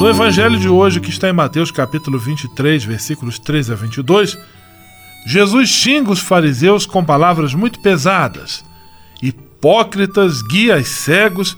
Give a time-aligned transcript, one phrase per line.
[0.00, 4.38] No Evangelho de hoje, que está em Mateus capítulo 23, versículos 13 a 22,
[5.26, 8.64] Jesus xinga os fariseus com palavras muito pesadas
[9.22, 11.54] hipócritas, guias cegos,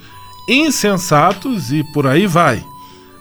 [0.49, 2.65] insensatos e por aí vai.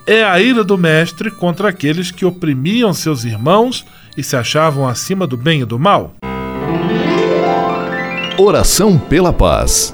[0.07, 3.85] É a ira do Mestre contra aqueles que oprimiam seus irmãos
[4.17, 6.15] e se achavam acima do bem e do mal.
[8.39, 9.93] Oração pela paz.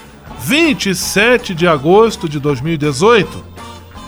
[0.43, 3.51] 27 de agosto de 2018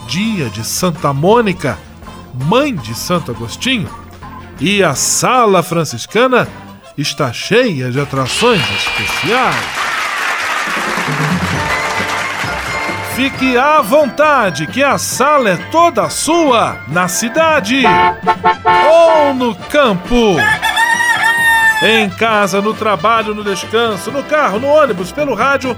[0.07, 1.77] dia de Santa Mônica,
[2.33, 3.89] mãe de Santo Agostinho,
[4.59, 6.47] e a sala franciscana
[6.97, 9.55] está cheia de atrações especiais.
[13.15, 17.83] Fique à vontade, que a sala é toda sua, na cidade
[18.89, 20.35] ou no campo.
[21.81, 25.77] Em casa, no trabalho, no descanso, no carro, no ônibus, pelo rádio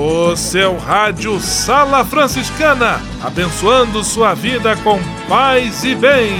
[0.00, 4.96] O seu rádio Sala Franciscana, abençoando sua vida com
[5.28, 6.34] paz e bem.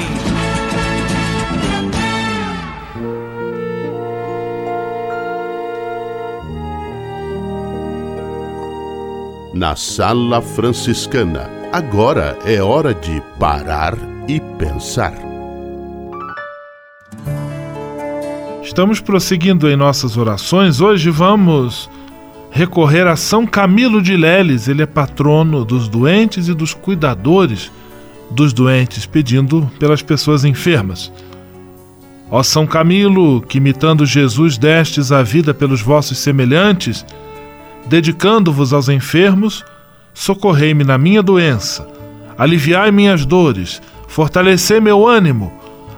[9.52, 13.94] Na Sala Franciscana, agora é hora de parar
[14.28, 15.14] e pensar.
[18.62, 20.80] Estamos prosseguindo em nossas orações.
[20.80, 21.90] Hoje vamos
[22.50, 24.68] recorrer a São Camilo de Leles.
[24.68, 27.70] Ele é patrono dos doentes e dos cuidadores
[28.30, 31.10] dos doentes, pedindo pelas pessoas enfermas.
[32.30, 37.04] Ó São Camilo, que imitando Jesus destes a vida pelos vossos semelhantes,
[37.86, 39.64] dedicando-vos aos enfermos,
[40.12, 41.88] socorrei-me na minha doença,
[42.36, 45.50] aliviai minhas dores, fortalecei meu ânimo,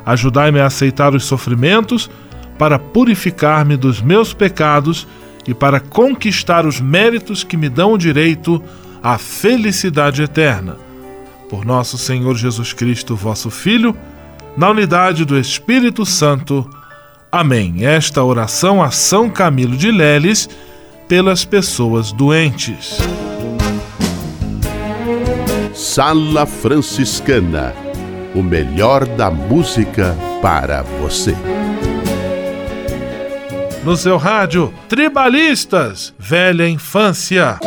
[0.06, 2.08] ajudai-me a aceitar os sofrimentos
[2.56, 5.08] para purificar-me dos meus pecados
[5.46, 8.62] e para conquistar os méritos que me dão o direito
[9.02, 10.76] à felicidade eterna.
[11.48, 13.96] Por nosso Senhor Jesus Cristo, vosso Filho,
[14.56, 16.68] na unidade do Espírito Santo.
[17.32, 17.84] Amém.
[17.84, 20.48] Esta oração a São Camilo de Leles
[21.08, 22.98] pelas pessoas doentes.
[25.74, 27.74] Sala Franciscana
[28.34, 31.34] o melhor da música para você.
[33.82, 37.58] No seu rádio, Tribalistas, Velha Infância.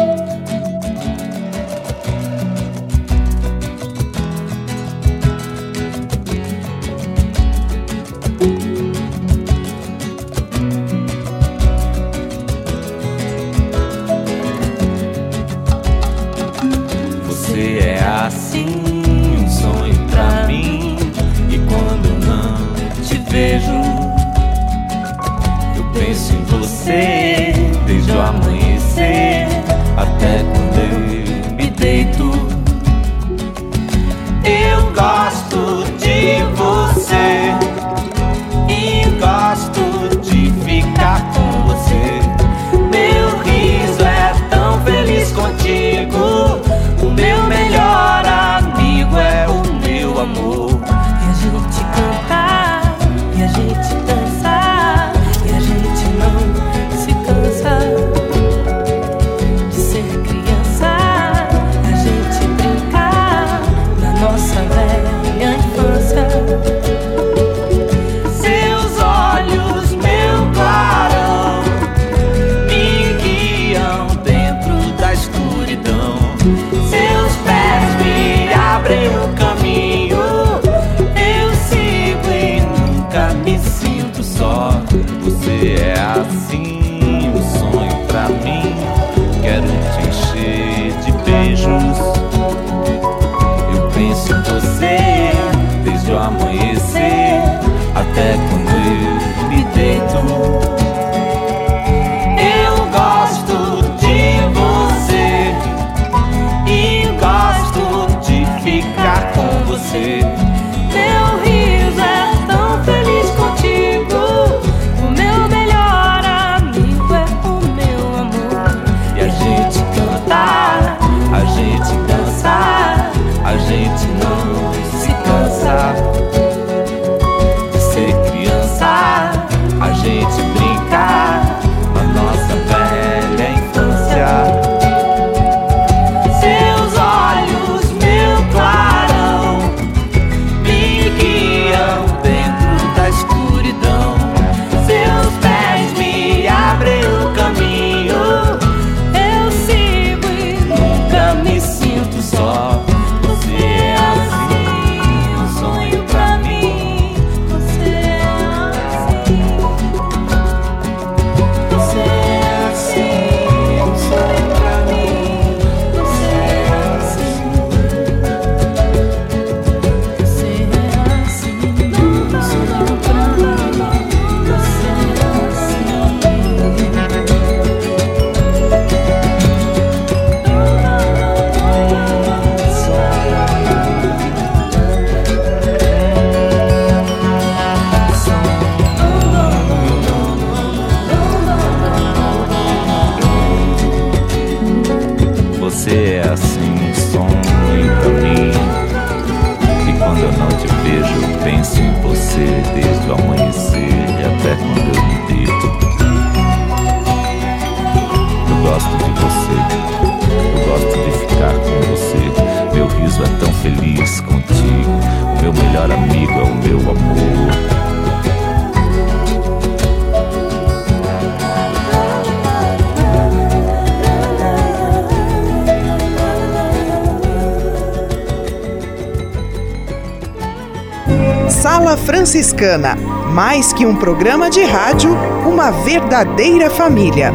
[232.24, 232.96] Franciscana
[233.34, 235.12] mais que um programa de rádio,
[235.46, 237.34] uma verdadeira família.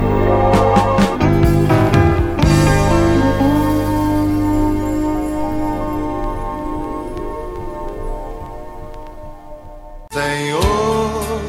[10.10, 11.40] Senhor,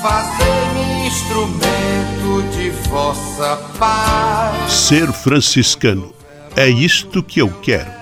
[0.00, 4.72] fazei-me instrumento de vossa paz.
[4.72, 6.14] Ser franciscano
[6.54, 8.01] é isto que eu quero.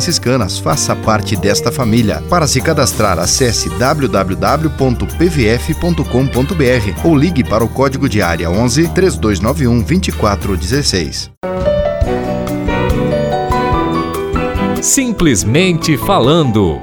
[0.01, 0.57] franciscanas.
[0.57, 2.23] Faça parte desta família.
[2.27, 4.27] Para se cadastrar, acesse www.pvf.com.br
[7.05, 11.31] ou ligue para o código de área 11 3291 2416.
[14.81, 16.81] Simplesmente falando.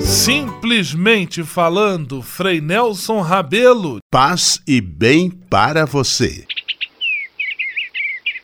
[0.00, 3.98] Simplesmente falando, Frei Nelson Rabelo.
[4.10, 6.44] Paz e bem para você.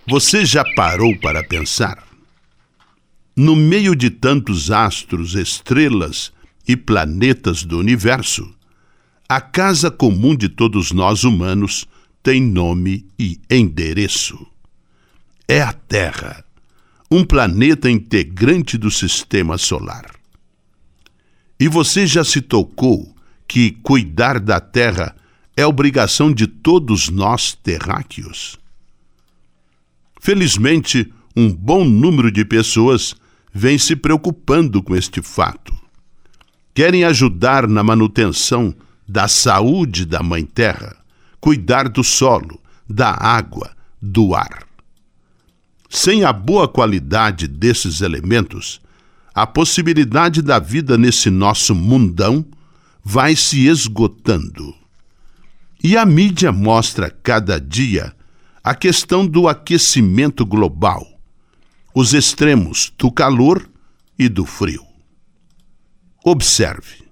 [0.08, 2.09] Você já parou para pensar?
[3.42, 6.30] No meio de tantos astros, estrelas
[6.68, 8.54] e planetas do universo,
[9.26, 11.88] a casa comum de todos nós humanos
[12.22, 14.46] tem nome e endereço.
[15.48, 16.44] É a Terra,
[17.10, 20.04] um planeta integrante do sistema solar.
[21.58, 23.16] E você já se tocou
[23.48, 25.16] que cuidar da Terra
[25.56, 28.58] é obrigação de todos nós terráqueos?
[30.20, 33.18] Felizmente, um bom número de pessoas
[33.52, 35.74] vem se preocupando com este fato.
[36.72, 38.74] Querem ajudar na manutenção
[39.06, 40.96] da saúde da Mãe Terra,
[41.40, 44.66] cuidar do solo, da água, do ar.
[45.88, 48.80] Sem a boa qualidade desses elementos,
[49.34, 52.44] a possibilidade da vida nesse nosso mundão
[53.02, 54.74] vai se esgotando.
[55.82, 58.14] E a mídia mostra cada dia
[58.62, 61.19] a questão do aquecimento global
[61.94, 63.68] os extremos do calor
[64.18, 64.84] e do frio.
[66.24, 67.04] Observe: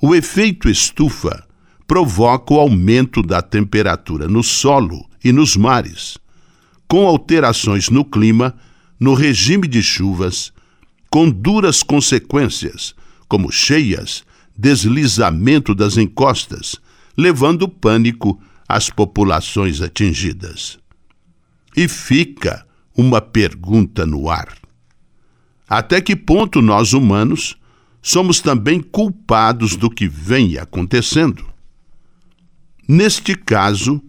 [0.00, 1.46] o efeito estufa
[1.86, 6.18] provoca o aumento da temperatura no solo e nos mares,
[6.88, 8.54] com alterações no clima,
[8.98, 10.52] no regime de chuvas,
[11.10, 12.94] com duras consequências,
[13.28, 14.24] como cheias,
[14.56, 16.76] deslizamento das encostas,
[17.16, 20.78] levando pânico às populações atingidas.
[21.76, 24.56] E fica uma pergunta no ar.
[25.68, 27.56] Até que ponto nós humanos
[28.00, 31.46] somos também culpados do que vem acontecendo?
[32.86, 34.02] Neste caso,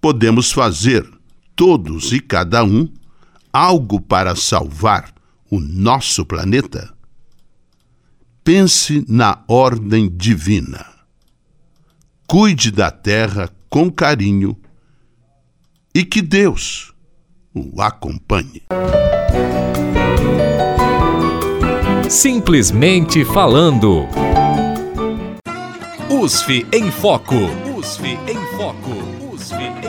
[0.00, 1.08] podemos fazer,
[1.56, 2.88] todos e cada um,
[3.52, 5.12] algo para salvar
[5.50, 6.94] o nosso planeta?
[8.44, 10.86] Pense na ordem divina.
[12.26, 14.56] Cuide da terra com carinho
[15.94, 16.91] e que Deus,
[17.54, 18.62] o acompanhe.
[22.08, 24.06] Simplesmente falando.
[26.10, 27.34] USF em Foco.
[27.76, 29.11] USF em Foco.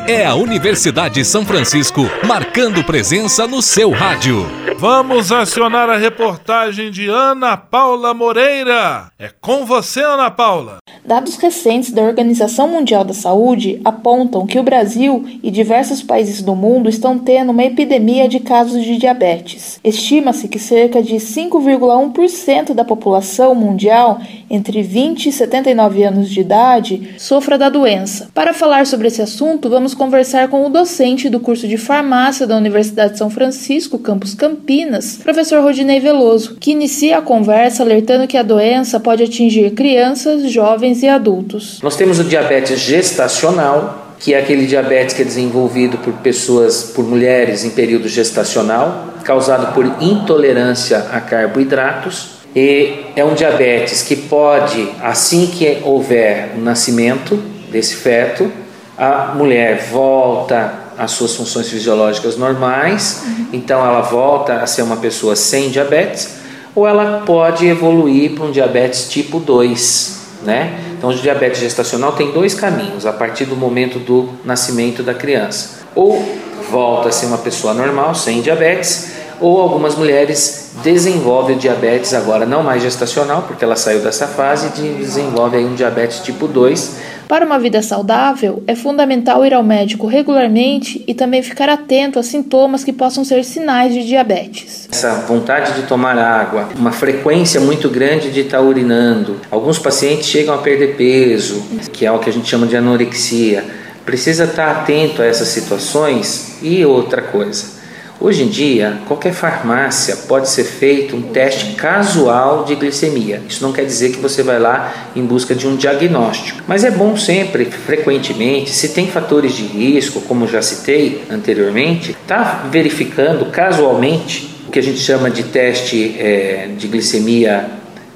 [0.06, 4.46] É a Universidade São Francisco marcando presença no seu rádio.
[4.78, 9.10] Vamos acionar a reportagem de Ana Paula Moreira.
[9.18, 10.80] É com você, Ana Paula.
[11.06, 16.56] Dados recentes da Organização Mundial da Saúde apontam que o Brasil e diversos países do
[16.56, 19.80] mundo estão tendo uma epidemia de casos de diabetes.
[19.84, 24.20] Estima-se que cerca de 5,1% da população mundial
[24.50, 28.30] entre 20 e 79 anos de idade sofra da doença.
[28.34, 32.56] Para falar sobre esse assunto, vamos conversar com o docente do curso de farmácia da
[32.56, 38.38] Universidade de São Francisco, campus Campinas, professor Rodinei Veloso, que inicia a conversa alertando que
[38.38, 41.80] a doença pode atingir crianças, jovens e adultos.
[41.82, 47.06] Nós temos o diabetes gestacional, que é aquele diabetes que é desenvolvido por pessoas, por
[47.06, 52.34] mulheres em período gestacional, causado por intolerância a carboidratos.
[52.56, 57.38] E é um diabetes que pode, assim que houver o nascimento
[57.72, 58.50] desse feto,
[58.98, 65.36] a mulher volta às suas funções fisiológicas normais, então ela volta a ser uma pessoa
[65.36, 66.36] sem diabetes,
[66.76, 70.80] ou ela pode evoluir para um diabetes tipo 2, né?
[70.98, 75.82] Então, o diabetes gestacional tem dois caminhos a partir do momento do nascimento da criança:
[75.94, 76.24] ou
[76.72, 79.12] volta a ser uma pessoa normal, sem diabetes,
[79.44, 84.68] ou algumas mulheres desenvolvem o diabetes agora não mais gestacional, porque ela saiu dessa fase
[84.82, 90.08] e desenvolve um diabetes tipo 2 para uma vida saudável, é fundamental ir ao médico
[90.08, 94.88] regularmente e também ficar atento a sintomas que possam ser sinais de diabetes.
[94.92, 99.38] Essa vontade de tomar água, uma frequência muito grande de estar urinando.
[99.50, 103.64] Alguns pacientes chegam a perder peso, que é o que a gente chama de anorexia.
[104.06, 107.83] Precisa estar atento a essas situações e outra coisa
[108.24, 113.42] Hoje em dia, qualquer farmácia pode ser feito um teste casual de glicemia.
[113.50, 116.90] Isso não quer dizer que você vai lá em busca de um diagnóstico, mas é
[116.90, 124.56] bom sempre, frequentemente, se tem fatores de risco, como já citei anteriormente, tá verificando casualmente
[124.70, 127.72] o que a gente chama de teste é, de glicemia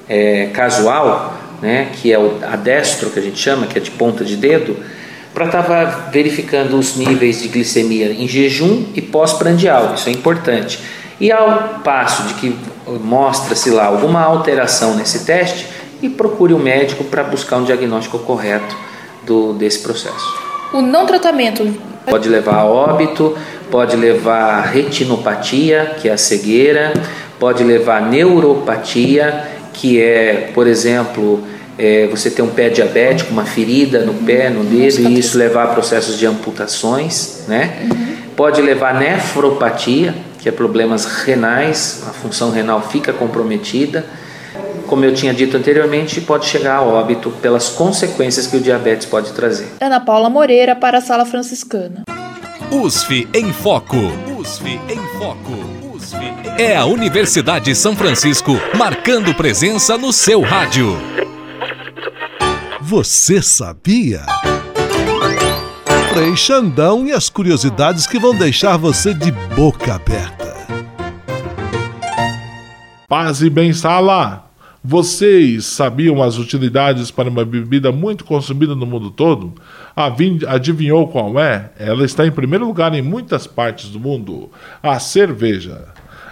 [0.08, 4.24] é, casual, né, que é o adestro que a gente chama, que é de ponta
[4.24, 4.74] de dedo
[5.38, 10.80] para estar verificando os níveis de glicemia em jejum e pós-prandial, isso é importante.
[11.20, 12.58] E ao passo de que
[13.04, 15.66] mostra-se lá alguma alteração nesse teste,
[16.02, 18.76] e procure o um médico para buscar um diagnóstico correto
[19.24, 20.26] do, desse processo.
[20.72, 21.72] O não tratamento
[22.08, 23.36] pode levar a óbito,
[23.70, 26.92] pode levar a retinopatia, que é a cegueira,
[27.38, 31.42] pode levar a neuropatia, que é, por exemplo,
[31.78, 35.64] é, você ter um pé diabético, uma ferida no pé, no dedo, e isso levar
[35.64, 37.78] a processos de amputações, né?
[37.82, 38.16] Uhum.
[38.34, 44.04] Pode levar a nefropatia, que é problemas renais, a função renal fica comprometida.
[44.86, 49.32] Como eu tinha dito anteriormente, pode chegar a óbito pelas consequências que o diabetes pode
[49.32, 49.68] trazer.
[49.80, 52.02] Ana Paula Moreira para a Sala Franciscana.
[52.70, 53.96] USF em Foco.
[54.38, 55.52] USF em Foco.
[55.94, 56.16] USF
[56.58, 60.96] É a Universidade São Francisco marcando presença no seu rádio.
[62.88, 64.22] Você sabia?
[66.10, 70.54] Frei Xandão e as curiosidades que vão deixar você de boca aberta.
[73.06, 74.50] Paz e bem, sala!
[74.82, 79.52] Vocês sabiam as utilidades para uma bebida muito consumida no mundo todo?
[80.46, 81.70] Adivinhou qual é?
[81.78, 84.50] Ela está em primeiro lugar em muitas partes do mundo:
[84.82, 85.88] a cerveja.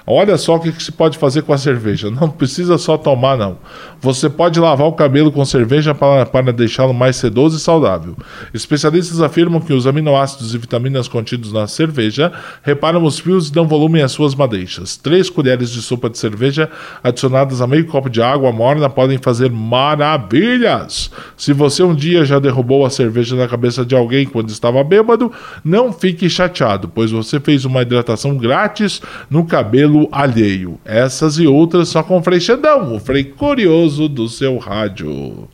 [0.08, 2.08] Olha só o que, que se pode fazer com a cerveja.
[2.12, 3.58] Não precisa só tomar, não.
[4.00, 8.16] Você pode lavar o cabelo com cerveja para, para deixá-lo mais sedoso e saudável.
[8.54, 13.66] Especialistas afirmam que os aminoácidos e vitaminas contidos na cerveja reparam os fios e dão
[13.66, 14.96] volume às suas madeixas.
[14.96, 16.70] Três colheres de sopa de cerveja
[17.02, 21.10] adicionadas a meio copo de água morna podem fazer maravilhas.
[21.36, 25.32] Se você um dia já derrubou a cerveja na cabeça de alguém quando estava bêbado,
[25.64, 30.78] não fique chateado, pois você fez uma hidratação grátis no cabelo alheio.
[30.84, 35.48] Essas e outras só com Frei Xandão, o Frei Curioso do seu rádio.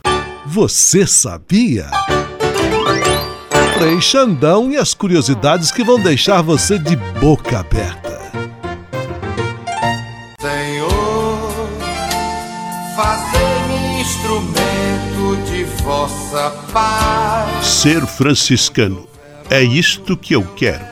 [0.47, 1.87] Você sabia?
[3.79, 8.21] Frei Xandão e as curiosidades que vão deixar você de boca aberta.
[10.41, 11.69] Senhor,
[12.95, 17.67] fazei-me instrumento de vossa paz.
[17.67, 19.09] Ser franciscano
[19.51, 20.92] é isto que eu quero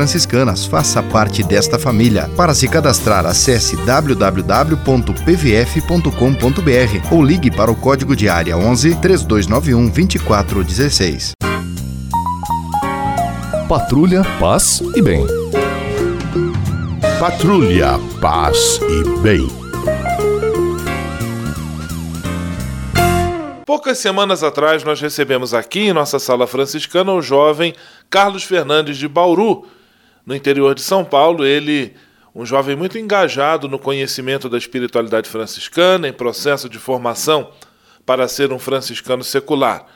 [0.00, 0.64] franciscanas.
[0.64, 2.30] Faça parte desta família.
[2.34, 4.34] Para se cadastrar, acesse www.pvf.com.br
[7.14, 11.32] ou ligue para o código de área 11 3291 2416.
[13.68, 15.26] Patrulha, paz e bem.
[17.18, 19.46] Patrulha, paz e bem.
[23.66, 27.74] Poucas semanas atrás, nós recebemos aqui em nossa sala franciscana o jovem
[28.08, 29.66] Carlos Fernandes de Bauru,
[30.24, 31.94] no interior de São Paulo, ele,
[32.34, 37.50] um jovem muito engajado no conhecimento da espiritualidade franciscana, em processo de formação
[38.04, 39.86] para ser um franciscano secular.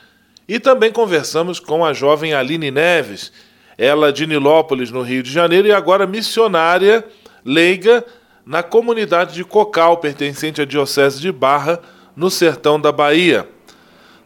[0.46, 3.32] E também conversamos com a jovem Aline Neves,
[3.76, 7.04] ela de Nilópolis, no Rio de Janeiro, e agora missionária
[7.44, 8.04] leiga
[8.44, 11.80] na comunidade de Cocal, pertencente à Diocese de Barra,
[12.14, 13.48] no sertão da Bahia.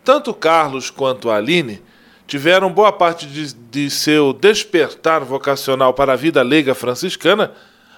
[0.05, 1.81] Tanto Carlos quanto Aline
[2.29, 7.53] tiveram boa parte de, de seu despertar vocacional para a vida leiga franciscana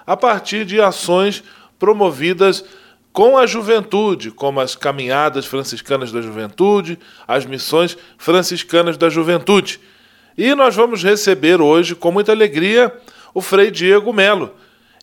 [0.06, 1.42] a partir de ações
[1.78, 2.64] promovidas
[3.12, 9.80] com a juventude, como as caminhadas franciscanas da juventude, as missões franciscanas da juventude.
[10.38, 12.94] E nós vamos receber hoje, com muita alegria,
[13.34, 14.54] o Frei Diego Melo,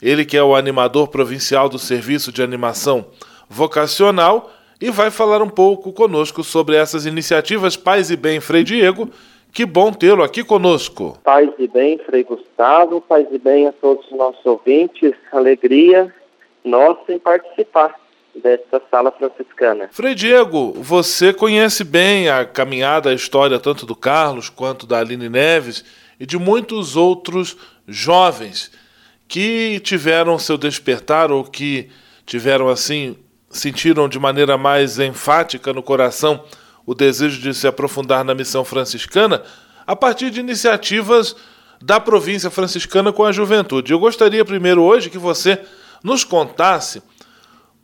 [0.01, 3.05] ele que é o animador provincial do Serviço de Animação
[3.49, 9.09] Vocacional e vai falar um pouco conosco sobre essas iniciativas Paz e Bem, Frei Diego.
[9.51, 11.17] Que bom tê-lo aqui conosco.
[11.23, 16.13] Paz e bem, Frei Gustavo, paz e bem a todos os nossos ouvintes, alegria
[16.63, 17.95] nossa em participar
[18.35, 19.89] desta sala franciscana.
[19.91, 25.29] Frei Diego, você conhece bem a caminhada, a história tanto do Carlos quanto da Aline
[25.29, 25.83] Neves
[26.19, 28.71] e de muitos outros jovens
[29.27, 31.89] que tiveram seu despertar ou que
[32.25, 33.17] tiveram assim
[33.59, 36.43] sentiram de maneira mais enfática no coração
[36.85, 39.43] o desejo de se aprofundar na missão franciscana
[39.85, 41.35] a partir de iniciativas
[41.81, 43.91] da província franciscana com a juventude.
[43.91, 45.59] Eu gostaria primeiro hoje que você
[46.03, 47.01] nos contasse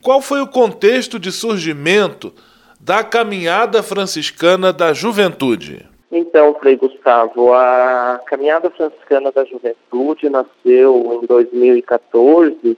[0.01, 2.33] qual foi o contexto de surgimento
[2.79, 5.87] da caminhada franciscana da juventude.
[6.11, 12.77] Então, Frei Gustavo, a caminhada franciscana da juventude nasceu em 2014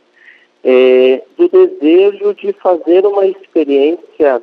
[0.65, 4.41] é, do desejo de fazer uma experiência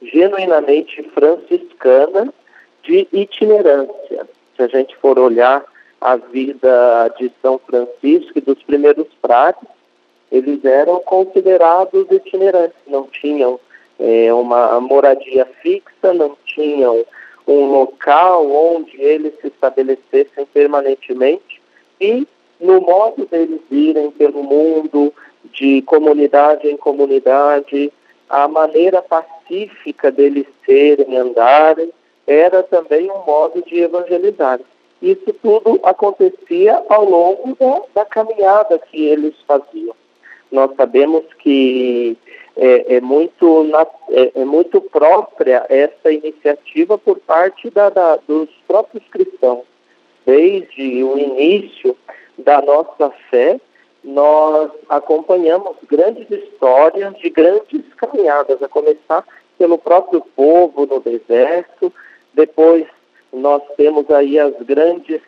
[0.00, 2.32] genuinamente franciscana
[2.82, 4.26] de itinerância.
[4.56, 5.62] Se a gente for olhar
[6.00, 9.68] a vida de São Francisco e dos primeiros frades,
[10.32, 13.60] eles eram considerados itinerantes, não tinham
[13.98, 17.04] é, uma moradia fixa, não tinham
[17.46, 21.60] um local onde eles se estabelecessem permanentemente
[22.00, 22.26] e
[22.60, 25.12] no modo deles irem pelo mundo,
[25.52, 27.92] de comunidade em comunidade,
[28.28, 31.90] a maneira pacífica deles serem, andarem,
[32.26, 34.60] era também um modo de evangelizar.
[35.00, 39.94] Isso tudo acontecia ao longo da, da caminhada que eles faziam.
[40.50, 42.16] Nós sabemos que
[42.56, 43.66] é, é muito,
[44.10, 49.64] é, é, muito própria essa iniciativa por parte da, da, dos próprios cristãos.
[50.26, 51.96] Desde o início
[52.36, 53.60] da nossa fé,
[54.08, 59.22] nós acompanhamos grandes histórias de grandes caminhadas, a começar
[59.58, 61.92] pelo próprio povo no deserto,
[62.32, 62.86] depois
[63.30, 65.20] nós temos aí as grandes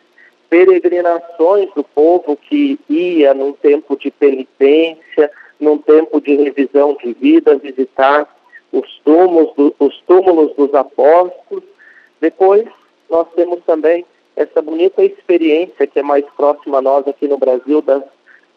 [0.48, 7.58] peregrinações do povo que ia num tempo de penitência, num tempo de revisão de vida,
[7.58, 8.26] visitar
[8.72, 11.64] os túmulos, do, os túmulos dos apóstolos.
[12.18, 12.66] Depois
[13.10, 17.82] nós temos também essa bonita experiência que é mais próxima a nós aqui no Brasil
[17.82, 18.02] das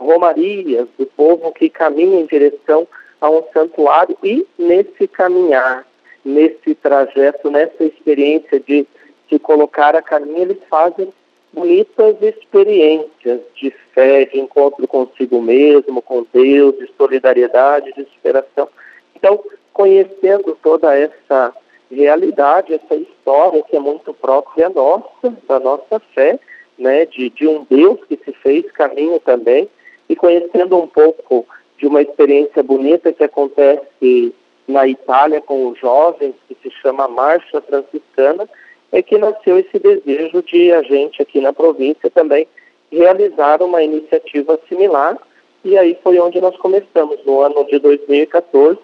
[0.04, 2.88] romarias do povo que caminha em direção
[3.20, 5.86] a um santuário e nesse caminhar,
[6.26, 8.86] nesse trajeto, nessa experiência de
[9.30, 11.12] se colocar a caminho, eles fazem
[11.54, 18.68] bonitas experiências de fé, de encontro consigo mesmo, com Deus, de solidariedade, de superação.
[19.16, 19.40] Então,
[19.72, 21.54] conhecendo toda essa
[21.90, 26.40] realidade, essa história que é muito própria nossa, da nossa fé,
[26.78, 29.70] né, de, de um Deus que se fez caminho também
[30.10, 31.46] e conhecendo um pouco
[31.78, 34.34] de uma experiência bonita que acontece
[34.68, 38.48] na Itália com os jovens, que se chama Marcha Franciscana,
[38.92, 42.48] é que nasceu esse desejo de a gente aqui na província também
[42.92, 45.18] realizar uma iniciativa similar.
[45.66, 48.78] E aí foi onde nós começamos, no ano de 2014,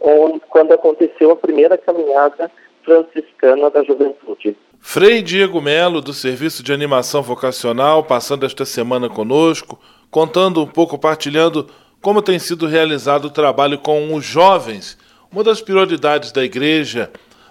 [0.00, 2.50] onde, quando aconteceu a primeira caminhada
[2.82, 4.56] franciscana da juventude.
[4.80, 9.78] Frei Diego Melo, do Serviço de Animação Vocacional, passando esta semana conosco,
[10.12, 11.66] contando um pouco, partilhando
[12.00, 14.98] como tem sido realizado o trabalho com os jovens,
[15.32, 17.10] uma das prioridades da igreja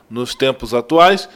[0.10, 1.28] nos tempos atuais,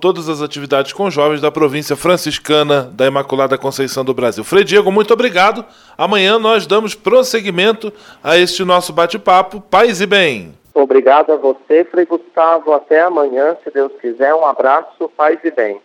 [0.00, 4.44] todas as atividades com jovens da província franciscana da Imaculada Conceição do Brasil.
[4.44, 5.64] Frei Diego, muito obrigado.
[5.96, 7.90] Amanhã nós damos prosseguimento
[8.22, 9.60] a este nosso bate-papo.
[9.62, 10.52] Paz e bem.
[10.74, 12.72] Obrigado a você, Frei Gustavo.
[12.72, 14.34] Até amanhã, se Deus quiser.
[14.34, 15.80] Um abraço, paz e bem.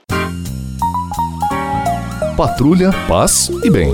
[2.35, 3.93] Patrulha, paz e bem.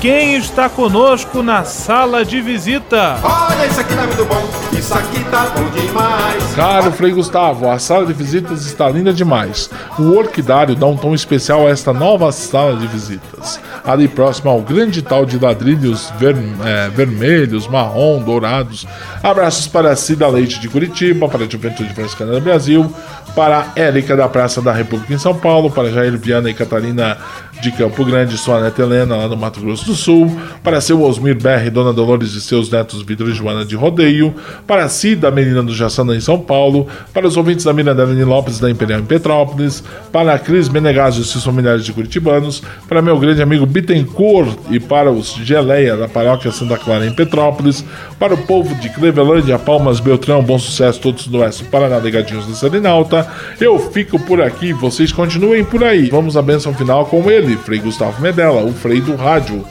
[0.00, 3.18] quem está conosco na sala de visita?
[3.22, 6.54] Olha, isso aqui tá muito bom, isso aqui tá bom demais.
[6.54, 9.70] Caro Frei Gustavo, a sala de visitas está linda demais.
[9.98, 13.60] O orquidário dá um tom especial a esta nova sala de visitas.
[13.84, 18.86] Ali próximo ao grande tal de ladrilhos ver, é, vermelhos, marrom, dourados.
[19.22, 22.92] Abraços para Cida Leite de Curitiba, para a Juventude Franciscana do Brasil,
[23.34, 27.18] para Érica da Praça da República em São Paulo, para Jair Viana e Catarina
[27.64, 30.30] de Campo Grande, sua neta Helena, lá no Mato Grosso do Sul,
[30.62, 34.34] para seu Osmir Berre, Dona Dolores e seus netos Vitor e Joana de Rodeio,
[34.66, 38.60] para si, da Menina do Jaçanã em São Paulo, para os ouvintes da Miranda Lopes
[38.60, 43.18] da Imperial em Petrópolis, para a Cris Menegazzi e seus familiares de Curitibanos, para meu
[43.18, 47.82] grande amigo Bittencourt e para os Geleia da Paróquia Santa Clara em Petrópolis,
[48.18, 52.54] para o povo de Clevelândia, Palmas, Beltrão, Bom Sucesso, todos do Oeste, Paraná, Ligadinhos da
[52.54, 53.26] Serenalta.
[53.58, 56.10] Eu fico por aqui, vocês continuem por aí.
[56.10, 59.64] Vamos à benção final com ele, Frei Gustavo Medella, o Frei do Rádio.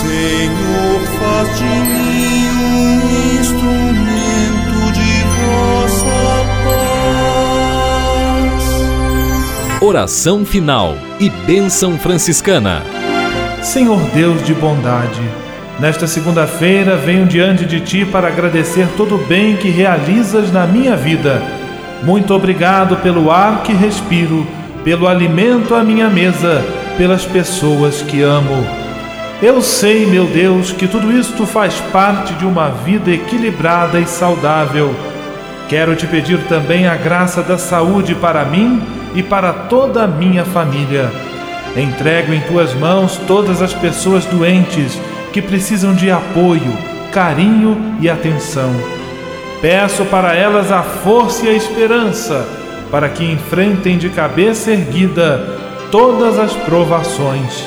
[0.00, 6.78] Senhor, faz de mim um instrumento de vossa paz.
[9.82, 12.82] Oração final e bênção franciscana.
[13.62, 15.20] Senhor Deus de bondade,
[15.80, 20.96] nesta segunda-feira venho diante de Ti para agradecer todo o bem que realizas na minha
[20.96, 21.42] vida.
[22.02, 24.46] Muito obrigado pelo ar que respiro,
[24.88, 26.64] pelo alimento à minha mesa,
[26.96, 28.66] pelas pessoas que amo.
[29.42, 34.94] Eu sei, meu Deus, que tudo isto faz parte de uma vida equilibrada e saudável.
[35.68, 38.80] Quero te pedir também a graça da saúde para mim
[39.14, 41.12] e para toda a minha família.
[41.76, 44.98] Entrego em tuas mãos todas as pessoas doentes
[45.34, 46.72] que precisam de apoio,
[47.12, 48.74] carinho e atenção.
[49.60, 52.57] Peço para elas a força e a esperança
[52.90, 55.58] para que enfrentem de cabeça erguida
[55.90, 57.66] todas as provações.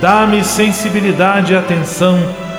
[0.00, 2.18] Dá-me sensibilidade e atenção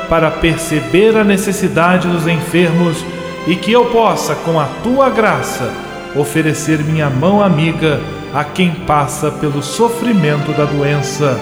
[0.09, 3.03] para perceber a necessidade dos enfermos
[3.47, 5.71] e que eu possa, com a tua graça,
[6.15, 7.99] oferecer minha mão amiga
[8.33, 11.39] a quem passa pelo sofrimento da doença.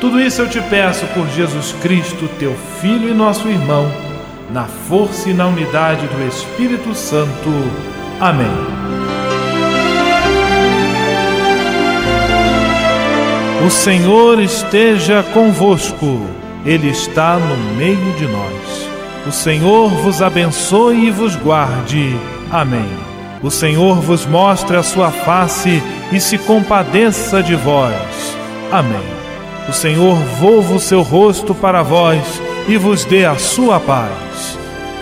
[0.00, 3.90] Tudo isso eu te peço por Jesus Cristo, teu Filho e nosso irmão,
[4.50, 7.50] na força e na unidade do Espírito Santo.
[8.20, 9.07] Amém.
[13.64, 16.20] O Senhor esteja convosco,
[16.64, 18.88] Ele está no meio de nós.
[19.26, 22.16] O Senhor vos abençoe e vos guarde.
[22.52, 22.88] Amém.
[23.42, 28.36] O Senhor vos mostre a sua face e se compadeça de vós.
[28.70, 29.02] Amém.
[29.68, 34.56] O Senhor volva o seu rosto para vós e vos dê a sua paz.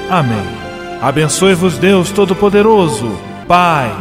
[0.08, 0.46] Amém.
[1.02, 3.10] Abençoe-vos Deus Todo-Poderoso,
[3.46, 3.92] Pai,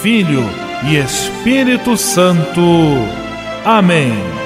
[0.00, 0.44] Filho
[0.84, 3.25] e Espírito Santo.
[3.66, 4.45] Amém.